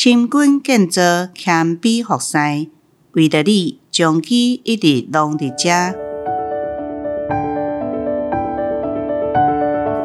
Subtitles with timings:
[0.00, 2.38] 深耕建造，谦卑服侍，
[3.14, 5.68] 为着你，将其一直拢伫遮。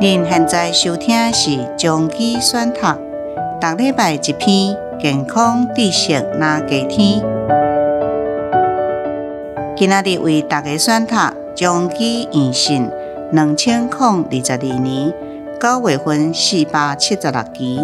[0.00, 2.78] 您现在收听是《将其选读》，
[3.60, 7.20] 逐礼拜一篇健康知识拿加添。
[9.76, 11.16] 今仔日为大家选读
[11.56, 12.84] 《将其验信》，
[13.32, 15.12] 两千零二十二年
[15.60, 17.80] 九月份四百七十六期，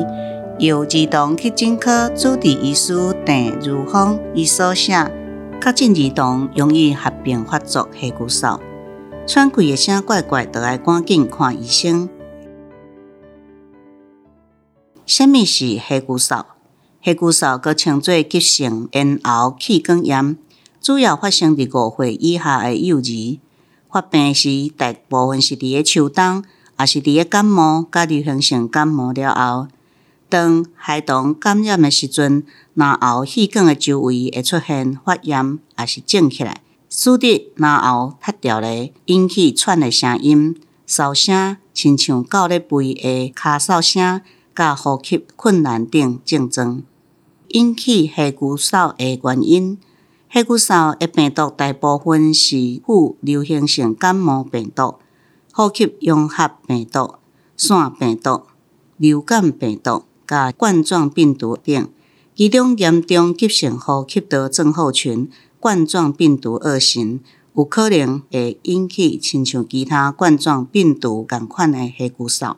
[0.59, 2.95] 由儿童急诊科主治医师
[3.27, 4.95] 郑如芳医所写。
[5.61, 8.59] 确诊儿童容易合并发作黑骨嗽。
[9.27, 12.09] 喘气的声怪怪，就要赶紧看医生。
[15.05, 16.45] 什么是黑骨嗽？
[17.03, 20.39] 黑骨嗽搁称作急性咽喉气管炎，
[20.81, 23.39] 主要发生伫五岁以下的幼儿。
[23.91, 26.43] 发病时大部分是伫个秋冬，
[26.79, 29.69] 也是伫个感冒甲流行性感冒了后。
[30.29, 32.45] 当孩童感染的时阵，
[32.75, 36.63] 咽喉气管的周围会出现发炎，也是肿起来。
[36.89, 44.21] 使得咽喉塌掉咧，引起喘的声音、嗽声，亲像狗咧吠的咳嗽声，
[44.55, 46.83] 甲呼吸困难等症状。
[47.49, 49.79] 引起黑骨嗽的原因，
[50.29, 54.97] 黑骨嗽的病毒大部分是副流行性感冒病毒、
[55.53, 57.15] 呼吸融合病毒、
[57.57, 58.43] 腺病毒、
[58.97, 61.89] 流感病毒、甲冠状病毒等。
[62.35, 65.31] 其中严重急性呼吸道症候群。
[65.59, 67.21] 冠状病毒二型
[67.55, 72.55] 有可能会引起亲像其他冠状病毒共款的黑骨嗽，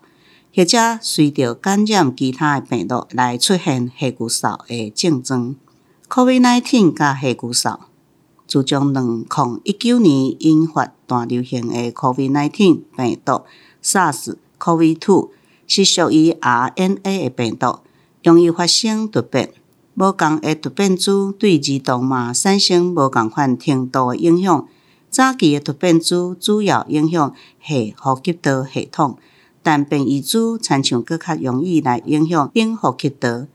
[0.55, 5.57] 或者随着感染其他的病毒来出现黑骨嗽的症状。
[6.11, 7.79] COVID-19 甲黑骨嗽，
[8.47, 13.43] 自从两零一九年引发大流行的 COVID-19 病毒
[13.83, 15.29] SARS-CoV-2
[15.69, 17.79] 是属于 RNA 的病毒，
[18.25, 19.53] 容易发生突变。
[19.95, 24.67] 无共的突变株对儿童嘛产生无共款程度的影响。
[25.11, 27.35] 早期的突变株主要影响
[27.67, 29.19] 系呼吸道系统，
[29.63, 33.47] 但变异株亲像阁较容易来影响顶呼吸道。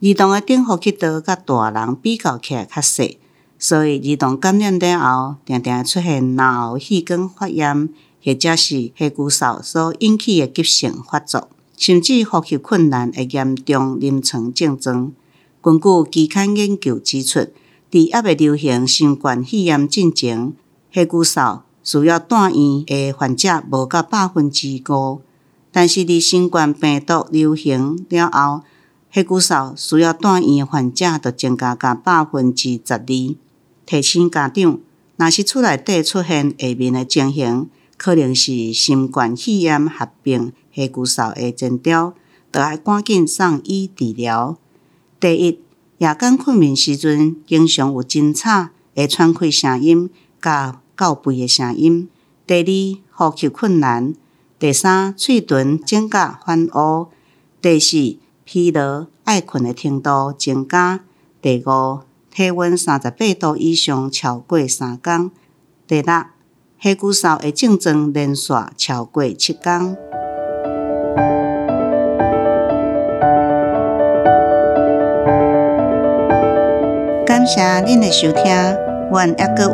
[0.00, 3.18] 儿童的顶呼吸道甲大人比较起来较细，
[3.58, 7.88] 所以儿童感染了后，常常出现咽喉气管发炎，
[8.24, 15.12] 或者是黑骨嗽所引起的急性发作，甚至呼吸困难的严重临床症状。
[15.60, 17.48] 根据期刊研究指出，
[17.90, 20.52] 伫还未流行新冠肺炎进前，
[20.90, 25.20] 黑骨嗽需要住院的患者无到百分之五，
[25.70, 28.62] 但是伫新冠病毒流行了后，
[29.10, 33.06] 黑骨嗽需要住院的患者就增加到百分之十二。
[33.06, 34.80] 提醒家长，
[35.16, 37.68] 若是厝内底出现下面的情形，
[38.04, 42.12] 可能是新冠肺炎合并黑骨嗽的征兆，
[42.52, 44.58] 就要赶紧送医治疗。
[45.18, 45.58] 第一，
[45.96, 50.10] 夜间困眠时阵，经常有真吵会喘气声音，
[50.42, 52.06] 甲狗吠的声音。
[52.46, 54.12] 第二，呼吸困难。
[54.58, 57.06] 第三，喙唇肿甲泛乌。
[57.62, 61.00] 第四，疲劳爱困的程度增加。
[61.40, 62.00] 第五，
[62.30, 65.30] 体温三十八度以上超过三天。
[65.86, 66.12] 第六，
[66.84, 69.96] 黑骨嗽的症状连续超过七天。
[77.24, 78.54] 感谢您的收听，
[79.10, 79.70] 阮还阁有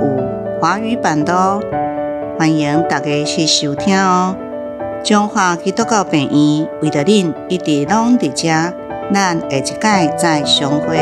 [0.61, 1.61] 华语版的哦，
[2.39, 4.37] 欢迎大家去收听哦。
[5.03, 8.73] 中华基督教病院为着您一直拢伫遮，
[9.13, 10.97] 咱下一届再相会。